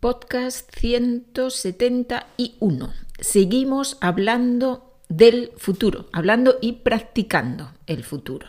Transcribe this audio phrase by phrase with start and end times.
[0.00, 2.92] Podcast 171.
[3.18, 8.46] Seguimos hablando del futuro, hablando y practicando el futuro.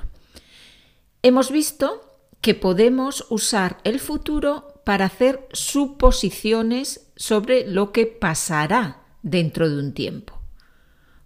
[1.23, 2.03] Hemos visto
[2.41, 9.95] que podemos usar el futuro para hacer suposiciones sobre lo que pasará dentro de un
[9.95, 10.39] tiempo.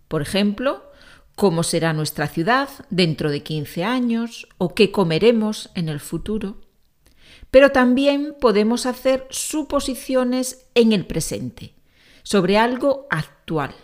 [0.08, 0.90] Por ejemplo,
[1.36, 6.62] cómo será nuestra ciudad dentro de 15 años o qué comeremos en el futuro
[7.54, 11.75] pero también podemos hacer suposiciones en el presente,
[12.24, 13.75] sobre algo actual.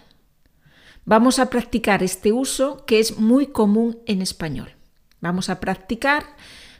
[1.05, 4.73] Vamos a practicar este uso que es muy común en español.
[5.21, 6.25] Vamos a practicar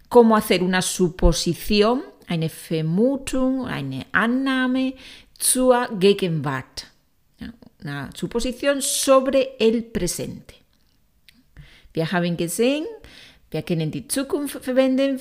[0.07, 4.95] cómo hacer una suposición, eine Vermutung, eine Annahme
[5.37, 6.85] zur Gegenwart.
[7.83, 10.55] Una suposición sobre el presente.
[11.93, 12.87] Wir haben gesehen,
[13.51, 15.19] wir können die Zukunft verwenden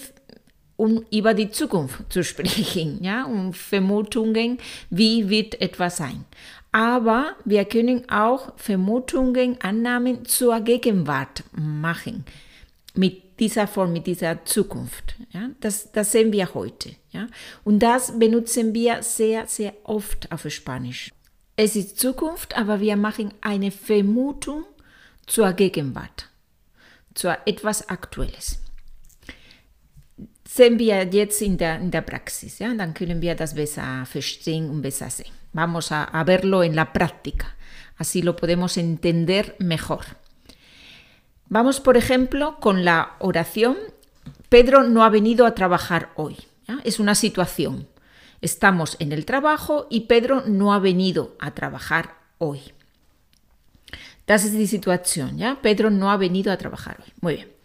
[0.79, 4.59] um über die Zukunft zu sprechen, ja, um Vermutungen,
[4.91, 6.25] wie wird etwas sein.
[6.71, 12.25] Aber wir können auch Vermutungen, Annahmen zur Gegenwart machen.
[12.95, 15.17] Mit dieser Form, mit dieser Zukunft.
[15.33, 16.91] Ja, das, das sehen wir heute.
[17.11, 17.27] Ja.
[17.65, 21.11] Und das benutzen wir sehr, sehr oft auf Spanisch.
[21.57, 24.65] Es ist Zukunft, aber wir machen eine Vermutung
[25.27, 26.29] zur Gegenwart,
[27.15, 28.61] zu etwas Aktuelles
[30.49, 34.71] sehen wir jetzt in der, in der Praxis, ja, dann können wir das besser verstehen
[34.71, 35.33] und besser sehen.
[35.53, 37.55] Vamos a, verlo en la práctica,
[37.99, 40.05] así lo podemos entender mejor.
[41.51, 43.77] Vamos, por ejemplo, con la oración,
[44.49, 46.37] Pedro no ha venido a trabajar hoy.
[46.85, 47.87] Es una situación.
[48.41, 52.61] Estamos en el trabajo y Pedro no ha venido a trabajar hoy.
[54.27, 55.59] Das ist die Situation, ¿ya?
[55.63, 57.13] Pedro no ha venido a trabajar hoy.
[57.21, 57.58] Muy bien.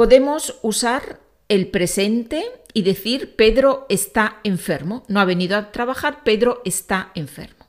[0.00, 5.04] Podemos usar el presente y decir Pedro está enfermo.
[5.08, 7.66] No ha venido a trabajar, Pedro está enfermo.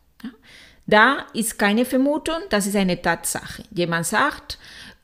[0.85, 3.65] Da ist keine Vermutung, das ist eine Tatsache.
[3.75, 4.59] Jemand sagt,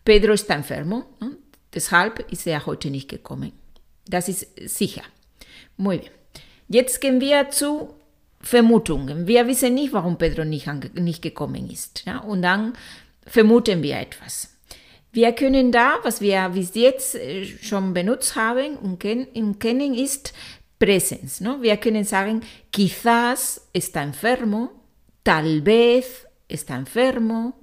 [0.06, 1.18] Pedro está enfermo,
[1.74, 3.52] deshalb ist er heute nicht gekommen.
[4.06, 5.04] Das ist sicher.
[5.76, 6.14] Muy bien.
[6.70, 7.94] Jetzt gehen wir zu
[8.40, 9.28] Vermutungen.
[9.28, 12.06] Wir wissen nicht, warum Pedro nicht, nicht gekommen ist.
[12.06, 12.20] Ja?
[12.20, 12.72] Und dann
[13.26, 14.57] vermuten wir etwas.
[15.18, 20.32] Wir können da, was wir bis jetzt äh, schon benutzt haben und kennen, ist
[20.78, 21.42] Präsenz.
[21.42, 21.60] ¿no?
[21.60, 22.42] Wir können sagen,
[22.72, 24.70] quizás está enfermo,
[25.24, 27.56] tal vez está enfermo,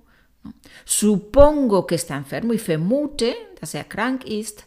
[0.42, 0.52] ¿no?
[0.84, 4.64] supongo que está enfermo y vermute, dass er krank ist,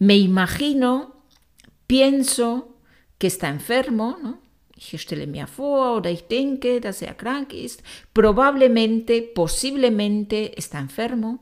[0.00, 1.12] me imagino,
[1.86, 2.74] pienso
[3.16, 4.38] que está enfermo, ¿no?
[4.76, 11.38] Ich stelle mir vor oder ich denke, dass er krank ist, probablemente, posiblemente está enfermo.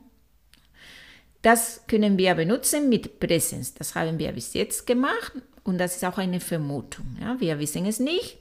[1.43, 3.73] Das können wir benutzen mit Präsenz.
[3.73, 5.33] Das haben wir bis jetzt gemacht
[5.63, 7.17] und das ist auch eine Vermutung.
[7.21, 8.37] Ja, wir wissen es nicht.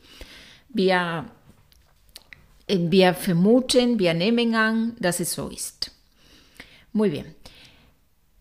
[0.68, 1.26] Wir,
[2.68, 5.91] äh, wir vermuten, wir nehmen an, dass es so ist.
[6.92, 7.34] Muy bien.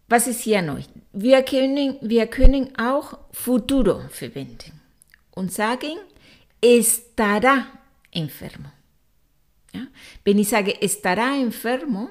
[0.07, 0.81] Was ist hier neu?
[1.11, 4.79] Wir können, wir können auch Futuro verwenden
[5.31, 5.97] und sagen,
[6.61, 7.65] estará
[8.11, 8.69] enfermo.
[9.73, 9.87] Ja?
[10.23, 12.09] Wenn ich sage, estará enfermo,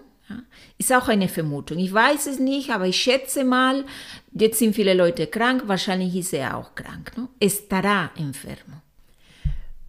[0.79, 1.79] ist auch eine Vermutung.
[1.79, 3.85] Ich weiß es nicht, aber ich schätze mal,
[4.33, 7.13] jetzt sind viele Leute krank, wahrscheinlich ist er auch krank.
[7.17, 7.29] ¿no?
[7.41, 8.83] Estará enfermo.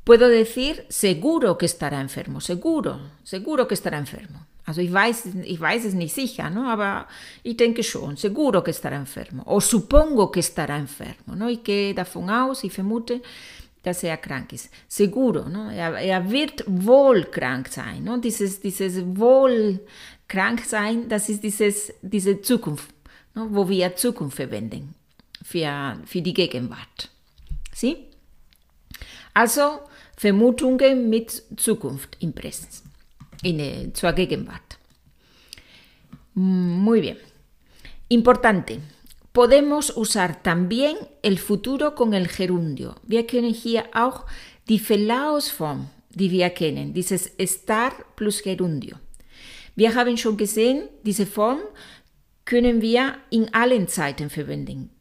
[0.03, 4.47] Puedo decir, seguro que estará enfermo, seguro, seguro que estará enfermo.
[4.66, 6.69] Also ich weiß, ich weiß es nicht sicher, ¿no?
[6.69, 7.07] aber
[7.44, 9.44] ich denke schon, seguro que estará enfermo.
[9.46, 11.35] O supongo que estará enfermo.
[11.35, 11.50] ¿no?
[11.50, 13.22] Ich gehe davon aus, ich vermute,
[13.84, 14.69] dass er krank ist.
[14.88, 15.69] Seguro, ¿no?
[15.72, 18.03] er, er wird wohl krank sein.
[18.03, 18.18] ¿no?
[18.18, 19.80] Dieses, dieses wohl
[20.31, 21.44] krank sein, das ist
[22.02, 22.90] diese Zukunft,
[23.34, 24.96] wo wir Zukunft verwenden
[25.44, 27.09] für, die Gegenwart.
[27.74, 27.97] Sie?
[29.34, 29.81] Also
[30.16, 32.84] Vermutungen mit Zukunft im Präsens,
[33.44, 34.78] in, äh, zur Gegenwart.
[36.34, 37.18] Muy bien.
[38.08, 38.80] Importante.
[39.34, 42.96] Podemos usar también el futuro con el gerundio.
[43.04, 44.25] Wir können hier auch
[44.68, 48.98] die Verlaufsform, die wir kennen, dieses estar plus Gerundio.
[49.81, 51.57] Wir haben schon gesehen, diese Form
[52.45, 54.92] können wir in allen Zeiten verwenden.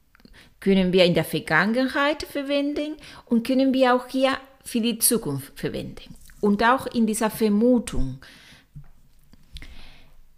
[0.58, 2.96] Können wir in der Vergangenheit verwenden
[3.26, 6.14] und können wir auch hier für die Zukunft verwenden.
[6.40, 8.20] Und auch in dieser Vermutung.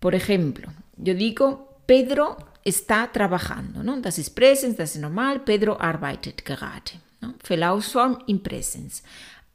[0.00, 0.67] Por ejemplo,
[0.97, 1.47] yo digo,
[1.87, 4.00] Pedro está trabajando, ¿no?
[4.00, 6.91] Das ist Präsens, das ist normal, Pedro arbeitet gerade.
[7.21, 7.35] ¿no?
[7.45, 9.05] Verlaufsform in Präsens.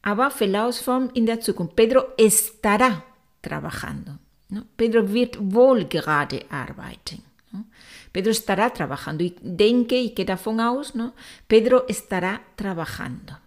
[0.02, 1.76] Aber Verlaufsform in der Zukunft.
[1.76, 3.04] Pedro estará
[3.42, 4.27] trabajando.
[4.50, 4.66] ¿No?
[4.76, 7.24] Pedro wird wohl gerade arbeiten.
[7.52, 7.66] ¿no?
[8.12, 9.24] Pedro estará trabajando.
[9.24, 11.14] Ich denke, ich gehe davon aus, ¿no?
[11.48, 13.38] Pedro estará trabajando.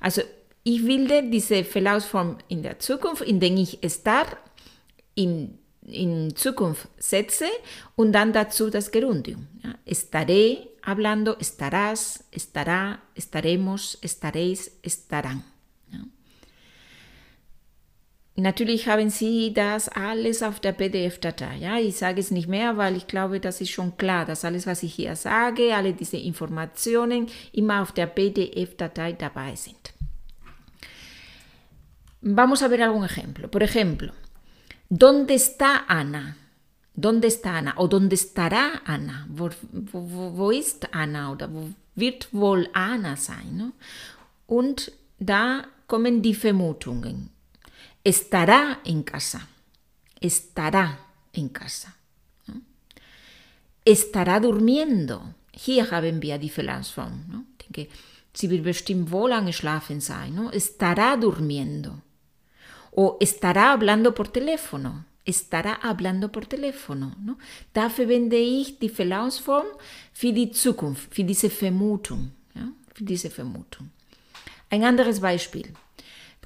[0.00, 0.22] Also,
[0.62, 4.26] ich wilde diese Verlaufsform in der Zukunft, indem ich estar
[5.14, 7.46] in, in Zukunft setze
[7.94, 9.46] und dann dazu das Gerundium.
[9.62, 9.76] Ja?
[9.86, 15.44] Estaré hablando, estarás, estará, estaremos, estaréis, estarán.
[18.38, 21.56] Natürlich haben Sie das alles auf der PDF-Datei.
[21.56, 24.66] Ja, ich sage es nicht mehr, weil ich glaube, das ist schon klar, dass alles,
[24.66, 29.94] was ich hier sage, alle diese Informationen immer auf der PDF-Datei dabei sind.
[32.20, 33.48] Vamos a ver algún ejemplo.
[33.48, 34.12] Por ejemplo,
[34.90, 36.36] ¿dónde está Ana?
[36.94, 37.74] ¿Dónde está Ana?
[37.76, 39.26] O ¿dónde estará Ana?
[39.30, 39.48] Wo,
[39.92, 41.30] wo, wo ist Anna?
[41.30, 43.56] Oder wo wird wohl Anna sein?
[43.56, 43.72] No?
[44.46, 47.30] Und da kommen die Vermutungen.
[48.06, 49.48] Estará en casa,
[50.20, 51.00] estará
[51.32, 51.96] en casa.
[53.84, 55.34] Estará durmiendo.
[55.52, 57.24] Hier haben wir die Verlangsform.
[57.28, 57.44] ¿no?
[57.62, 57.88] Denke,
[58.32, 60.34] sie wird bestimmt wohl angeschlafen sein.
[60.36, 60.52] ¿no?
[60.52, 62.00] Estará durmiendo.
[62.92, 65.04] O estará hablando por teléfono.
[65.24, 67.16] Estará hablando por teléfono.
[67.20, 67.38] ¿no?
[67.74, 69.66] Da verwende ich die Verlangsform
[70.12, 72.32] für die Zukunft, für diese Vermutung.
[72.94, 73.90] Für diese Vermutung.
[74.70, 75.74] Ein anderes Beispiel.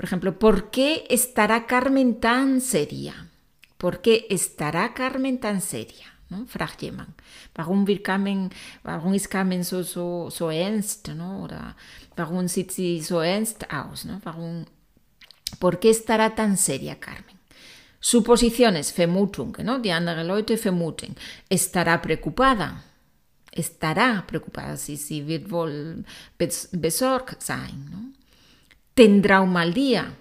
[0.01, 3.29] Por ejemplo, ¿por qué estará Carmen tan seria?
[3.77, 6.07] ¿Por qué estará Carmen tan seria?
[6.31, 6.47] ¿no?
[6.47, 7.11] Fragt jemand.
[7.55, 8.51] Warum, wird Carmen,
[8.83, 11.09] warum ist Carmen so, so, so ernst?
[11.09, 11.43] ¿no?
[11.43, 11.77] Oder
[12.17, 14.07] warum sieht sie so ernst aus?
[14.07, 14.23] ¿no?
[14.25, 14.65] Warum,
[15.59, 17.37] ¿Por qué estará tan seria Carmen?
[18.01, 19.81] Suposiciones, Vermutung, ¿no?
[19.81, 21.15] Die andere Leute vermuten.
[21.51, 22.85] Estará preocupada.
[23.53, 24.79] Estará preocupada.
[24.79, 26.07] Sie, sie wird wohl
[26.39, 27.91] besorgt sein.
[27.91, 28.20] ¿no?
[28.95, 30.17] Tendrá un mal día.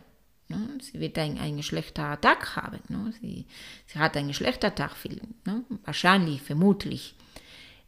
[0.49, 0.57] ¿no?
[0.81, 2.81] Sie wird ein, einen schlechten Tag haben.
[2.89, 3.11] ¿no?
[3.11, 3.45] Sie,
[3.85, 4.91] sie hat einen schlechten Tag,
[5.45, 5.63] ¿no?
[5.85, 7.15] wahrscheinlich, vermutlich.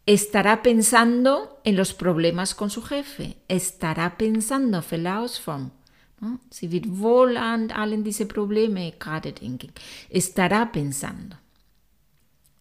[0.06, 3.36] Estará pensando en los problemas con su jefe.
[3.48, 5.72] Estará pensando Verlaufsform.
[6.20, 6.40] ¿no?
[6.50, 9.72] Sie wird wohl an allen diese Probleme gerade denken.
[10.10, 11.38] Estará pensando.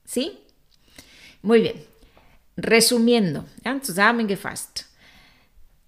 [0.05, 0.33] ¿Sí?
[1.43, 1.85] Muy bien.
[2.57, 3.81] Resumiendo, ¿ja?
[3.81, 4.90] zusammengefasst.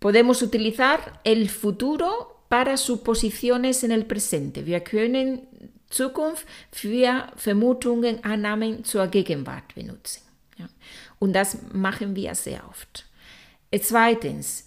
[0.03, 4.67] Podemos utilizar el futuro para suposiciones en el presente.
[4.67, 5.43] Wir können
[5.91, 10.23] Zukunft für Vermutungen, Annahmen zur Gegenwart benutzen.
[10.59, 10.69] Ja.
[11.21, 13.07] Und das machen wir sehr oft.
[13.81, 14.67] Zweitens,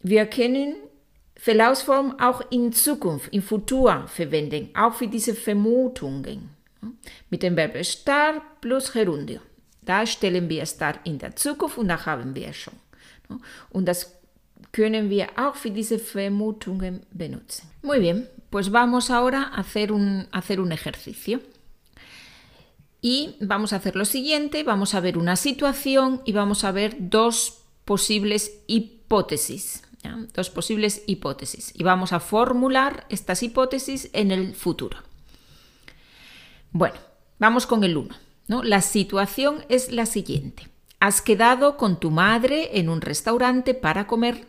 [0.00, 0.76] wir können
[1.36, 6.48] Verlaufsform auch in Zukunft, im Futur verwenden, auch für diese Vermutungen.
[7.28, 9.40] Mit dem Verb estar plus Gerundio.
[9.82, 12.74] Da stellen wir estar in der Zukunft und da haben wir schon.
[13.68, 14.21] Und das
[14.70, 17.68] können wir auch für diese Vermutungen benutzen.
[17.82, 20.28] Muy bien, pues vamos ahora a hacer un,
[20.72, 21.40] ejercicio.
[23.00, 26.96] Y vamos a hacer lo siguiente, vamos a ver una situación y vamos a ver
[26.98, 29.82] dos posibles hipótesis.
[30.34, 31.72] Dos posibles hipótesis.
[31.74, 34.98] Y vamos a formular estas hipótesis en el futuro.
[36.72, 36.96] Bueno,
[37.38, 38.14] vamos con el 1.
[38.48, 38.62] ¿no?
[38.62, 40.71] La situación es la siguiente.
[41.02, 44.46] Has quedado con tu madre en un restaurante para comer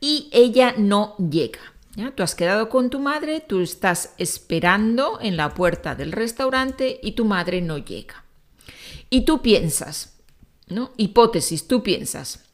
[0.00, 1.60] y ella no llega.
[1.94, 2.10] ¿ya?
[2.12, 7.12] Tú has quedado con tu madre, tú estás esperando en la puerta del restaurante y
[7.12, 8.24] tu madre no llega.
[9.10, 10.16] Y tú piensas,
[10.68, 10.92] ¿no?
[10.96, 12.46] Hipótesis, tú piensas.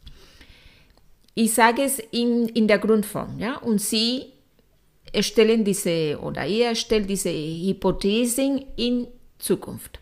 [1.37, 3.61] Y sages in, in der Grundform, ¿ya?
[3.63, 4.35] Und sie
[5.13, 10.01] erstellen diese, oder ihr erstellt diese Hypothesen in Zukunft.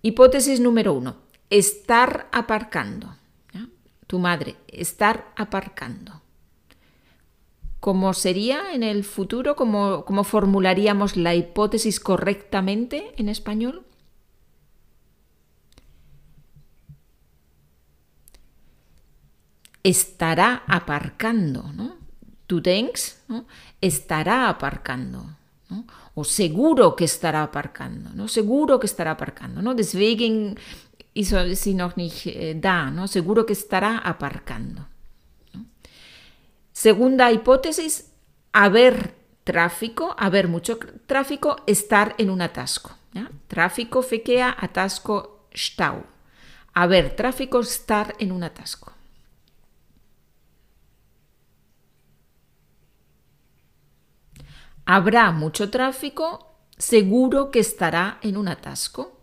[0.00, 3.14] Hipótesis número uno estar aparcando.
[4.06, 6.22] Tu madre, estar aparcando.
[7.80, 9.54] ¿Cómo sería en el futuro?
[9.54, 13.84] ¿Cómo, ¿Cómo formularíamos la hipótesis correctamente en español?
[19.82, 21.96] Estará aparcando, ¿no?
[22.46, 23.46] Tú denkst, ¿no?
[23.80, 25.36] estará aparcando.
[25.68, 25.84] ¿no?
[26.14, 28.26] O seguro que estará aparcando, ¿no?
[28.26, 29.74] Seguro que estará aparcando, ¿no?
[29.74, 30.58] Deswegen
[31.14, 32.26] ist sie noch nicht
[32.62, 33.08] da, ¿no?
[33.08, 34.86] Seguro que estará aparcando.
[36.72, 38.12] Segunda hipótesis,
[38.52, 42.96] haber tráfico, haber mucho tráfico, estar en un atasco.
[43.48, 46.04] Tráfico, fequea, atasco, stau.
[46.74, 48.92] Haber tráfico, estar en un atasco.
[54.84, 59.17] Habrá mucho tráfico, seguro que estará en un atasco.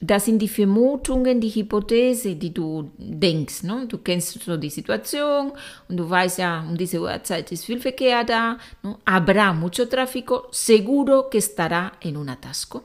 [0.00, 3.62] Das sind die Vermutungen, die Hypothese, die du denkst.
[3.62, 3.86] Ne?
[3.88, 5.52] Du kennst so die Situation
[5.88, 8.58] und du weißt ja, um diese Uhrzeit ist viel Verkehr da.
[9.06, 12.82] Habrá mucho tráfico, seguro que estará en un atasco.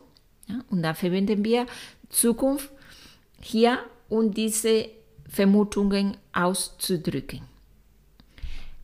[0.48, 0.64] Ja?
[0.70, 1.66] Und da verwenden wir
[2.10, 2.70] Zukunft
[3.42, 4.90] hier und diese
[5.28, 7.42] Vermutungen auszudrücken.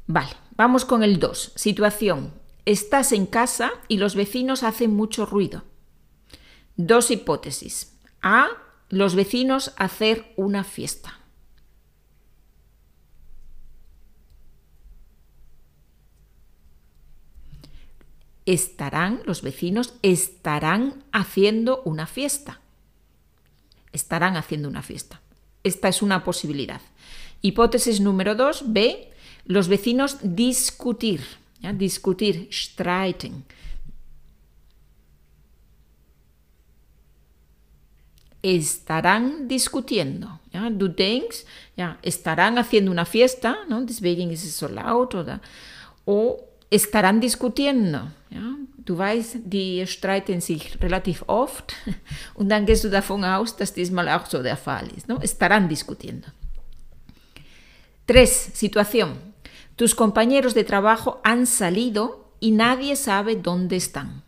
[0.07, 1.53] Vale, vamos con el 2.
[1.55, 2.33] Situación.
[2.65, 5.63] Estás en casa y los vecinos hacen mucho ruido.
[6.75, 7.96] Dos hipótesis.
[8.29, 8.49] A.
[8.89, 11.17] Los vecinos hacer una fiesta.
[18.45, 22.59] Estarán, los vecinos estarán haciendo una fiesta.
[23.93, 25.21] Estarán haciendo una fiesta.
[25.63, 26.81] Esta es una posibilidad.
[27.41, 29.09] Hipótesis número 2, B.
[29.45, 31.21] Los vecinos discutir.
[31.75, 33.45] Discutir, streiten.
[38.55, 40.39] Estarán discutiendo.
[40.53, 40.69] Ja?
[40.69, 43.81] Du denkst, ja, estarán haciendo una fiesta, ¿no?
[43.81, 45.41] deswegen ist es so laut, oder,
[46.05, 46.39] o
[46.69, 48.09] estarán discutiendo.
[48.29, 48.55] Ja?
[48.77, 51.73] Du weißt, die streiten sich relativ oft
[52.35, 55.09] und dann gehst du davon aus, dass diesmal auch so der Fall ist.
[55.21, 56.27] Estarán discutiendo.
[58.05, 59.17] Tres, situación.
[59.75, 64.23] Tus compañeros de trabajo han salido y nadie sabe dónde están.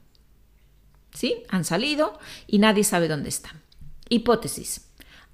[1.13, 1.43] ¿Sí?
[1.49, 3.59] Han salido y nadie sabe dónde están.
[4.09, 4.81] Hipótesis.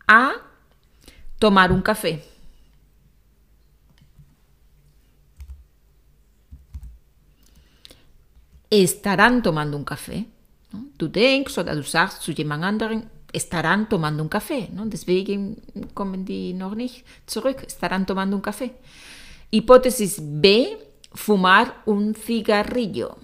[0.07, 0.33] A.
[1.39, 2.23] Tomar un café.
[8.69, 10.25] Estarán tomando un café.
[10.97, 14.69] Du denkst oder du sagst zu jemand anderen, estarán tomando un café.
[14.71, 14.85] ¿no?
[14.85, 15.61] Deswegen
[15.93, 17.63] kommen die noch nicht zurück.
[17.65, 18.71] Estarán tomando un café.
[19.51, 20.67] Hipótesis B.
[21.13, 23.17] Fumar un cigarrillo.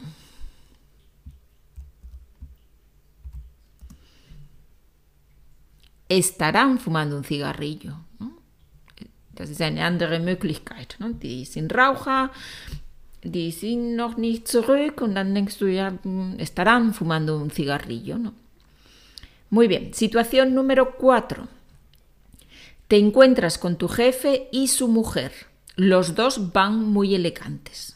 [6.18, 7.96] Estarán fumando un cigarrillo.
[8.20, 8.34] ¿no?
[9.34, 10.96] Das ist eine andere Möglichkeit.
[11.00, 11.14] ¿no?
[11.14, 12.32] Die sind Raucher,
[13.24, 15.62] die sind noch nicht zurück und dann denkst
[16.38, 18.18] estarán fumando un cigarrillo.
[18.18, 18.34] ¿no?
[19.50, 21.48] Muy bien, situación número 4.
[22.88, 25.32] Te encuentras con tu jefe y su mujer.
[25.78, 27.96] Los dos van muy elegantes.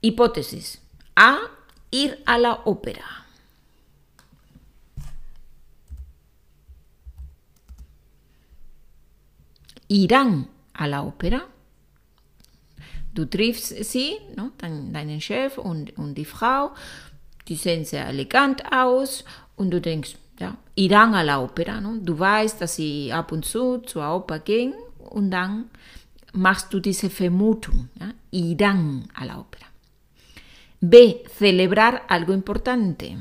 [0.00, 0.80] Hipótesis.
[1.14, 1.38] A.
[1.92, 3.26] Ir a la ópera.
[9.90, 11.42] Irán a la ópera.
[13.12, 16.70] Du triffst sie, no, deinen Chef und, und die Frau,
[17.48, 19.24] die sehen sehr elegant aus
[19.56, 21.80] und du denkst, ja, irán a la ópera.
[21.80, 21.98] No?
[22.00, 25.70] Du weißt, dass sie ab und zu zur Oper gehen und dann
[26.32, 29.66] machst du diese Vermutung, ja, irán a la ópera.
[30.80, 31.16] B.
[31.36, 33.16] Celebrar algo importante.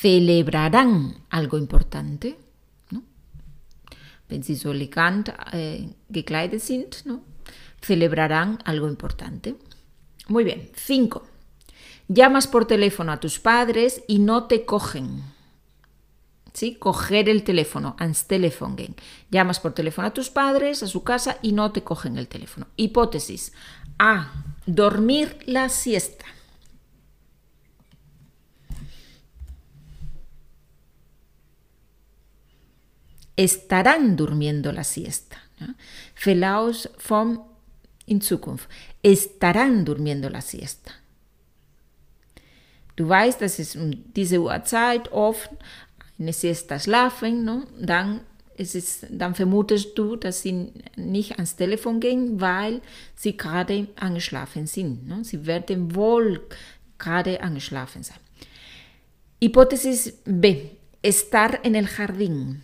[0.00, 2.36] Celebrarán algo importante.
[2.90, 3.02] ¿no?
[4.28, 5.30] Wenn sie so elegant
[6.10, 7.22] gekleidet sind, ¿no?
[7.80, 9.56] celebrarán algo importante.
[10.28, 10.70] Muy bien.
[10.74, 11.26] Cinco.
[12.08, 15.22] Llamas por teléfono a tus padres y no te cogen.
[16.52, 16.76] ¿Sí?
[16.76, 18.96] Coger el teléfono, ans Telefonen.
[19.30, 22.66] Llamas por teléfono a tus padres, a su casa y no te cogen el teléfono.
[22.76, 23.52] Hipótesis.
[23.98, 24.32] A.
[24.66, 26.24] Dormir la siesta.
[33.36, 35.36] Estarán durmiendo la siesta.
[35.60, 35.74] ¿no?
[36.14, 37.40] Felaus vom
[38.06, 38.68] in Zukunft.
[39.02, 40.92] Estarán durmiendo la siesta.
[42.96, 45.50] Du weißt, dass es um diese Uhrzeit oft
[46.18, 47.64] eine Siesta schlafen, no?
[47.78, 48.20] dann,
[48.56, 52.80] ist dann vermutest du, dass sie nicht ans Telefon gehen, weil
[53.14, 55.06] sie gerade angeschlafen sind.
[55.06, 55.22] No?
[55.24, 56.40] Sie werden wohl
[56.98, 58.18] gerade angeschlafen sein.
[59.42, 60.70] Hipótesis B.
[61.02, 62.62] Estar en el jardín.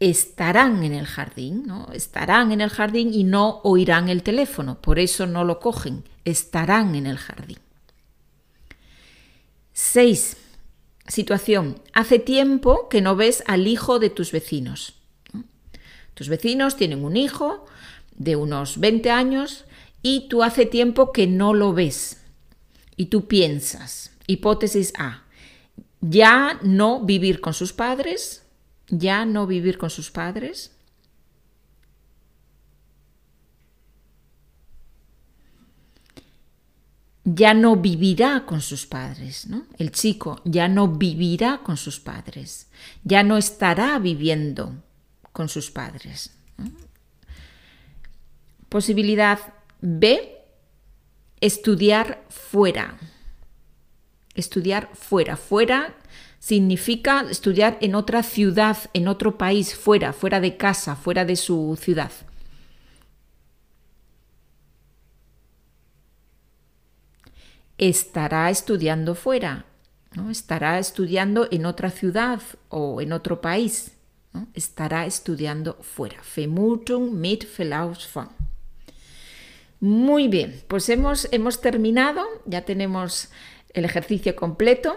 [0.00, 1.88] Estarán en el jardín, ¿no?
[1.92, 6.94] Estarán en el jardín y no oirán el teléfono, por eso no lo cogen, estarán
[6.94, 7.58] en el jardín.
[9.72, 10.36] 6.
[11.06, 11.80] Situación.
[11.92, 14.94] Hace tiempo que no ves al hijo de tus vecinos.
[16.14, 17.64] Tus vecinos tienen un hijo
[18.16, 19.64] de unos 20 años
[20.02, 22.20] y tú hace tiempo que no lo ves.
[22.96, 25.22] Y tú piensas, hipótesis A,
[26.00, 28.42] ya no vivir con sus padres,
[28.88, 30.72] ya no vivir con sus padres?
[37.24, 39.66] Ya no vivirá con sus padres, ¿no?
[39.76, 42.68] El chico ya no vivirá con sus padres,
[43.04, 44.82] ya no estará viviendo
[45.32, 46.32] con sus padres.
[48.68, 49.38] Posibilidad
[49.80, 50.38] B,
[51.40, 52.98] estudiar fuera.
[54.34, 55.36] Estudiar fuera.
[55.36, 55.94] Fuera
[56.38, 61.78] significa estudiar en otra ciudad, en otro país, fuera, fuera de casa, fuera de su
[61.80, 62.12] ciudad.
[67.76, 69.64] Estará estudiando fuera,
[70.14, 70.30] ¿no?
[70.30, 73.92] estará estudiando en otra ciudad o en otro país.
[74.54, 76.16] Estará estudiando fuera.
[76.36, 78.28] Vermutung mit Verlauf von.
[79.80, 83.28] Muy bien, pues hemos, hemos terminado, ya tenemos
[83.74, 84.96] el ejercicio completo.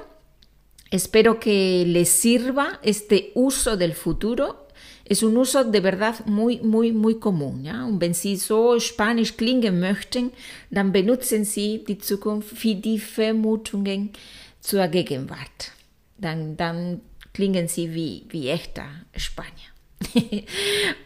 [0.91, 4.67] Espero que les sirva este uso del futuro.
[5.05, 7.63] Es un uso de verdad muy, muy, muy común.
[7.63, 7.85] ¿ja?
[7.85, 10.31] Und wenn Sie so Spanisch klingen möchten,
[10.69, 14.11] dann benutzen Sie die Zukunft wie die Vermutungen
[14.59, 15.71] zur Gegenwart.
[16.17, 17.01] Dann, dann
[17.33, 19.71] klingen Sie wie, wie echter Spanier.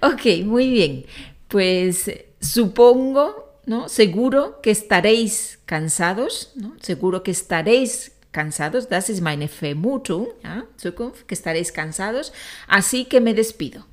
[0.02, 1.06] ok, muy bien.
[1.48, 3.90] Pues supongo ¿no?
[3.90, 6.76] Seguro que estaréis cansados, ¿no?
[6.82, 10.66] Seguro que estaréis cansados, das ist meine Vermutung, ¿ja?
[10.78, 12.34] Zukunft, que estaréis cansados,
[12.68, 13.86] así que me despido.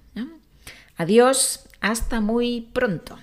[0.96, 3.16] Adiós, hasta muy pronto.